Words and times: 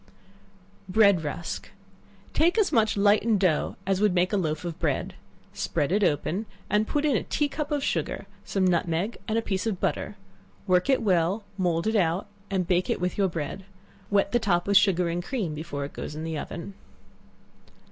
Bread 0.89 1.23
Rusk. 1.23 1.69
Take 2.33 2.57
as 2.57 2.71
much 2.71 2.97
lightened 2.97 3.39
dough, 3.39 3.75
as 3.85 4.01
would 4.01 4.15
make 4.15 4.33
a 4.33 4.35
loaf 4.35 4.65
of 4.65 4.79
bread, 4.79 5.13
spread 5.53 5.91
it 5.91 6.03
open, 6.03 6.47
and 6.71 6.87
put 6.87 7.05
in 7.05 7.15
a 7.15 7.21
tea 7.21 7.47
cup 7.47 7.69
of 7.69 7.83
sugar, 7.83 8.25
some 8.43 8.65
nutmeg 8.65 9.19
and 9.27 9.37
a 9.37 9.43
piece 9.43 9.67
of 9.67 9.79
butter; 9.79 10.15
work 10.65 10.89
it 10.89 11.03
well, 11.03 11.43
mould 11.55 11.85
it 11.85 11.95
out, 11.95 12.25
and 12.49 12.65
bake 12.65 12.89
it 12.89 12.99
with 12.99 13.15
your 13.15 13.29
bread; 13.29 13.63
wet 14.09 14.31
the 14.31 14.39
top 14.39 14.65
with 14.65 14.75
sugar 14.75 15.07
and 15.07 15.23
cream 15.23 15.53
before 15.53 15.85
it 15.85 15.93
goes 15.93 16.15
in 16.15 16.23
the 16.23 16.35
oven. 16.35 16.73